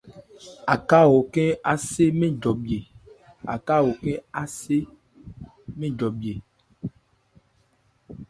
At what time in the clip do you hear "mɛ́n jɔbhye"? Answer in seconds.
5.79-6.35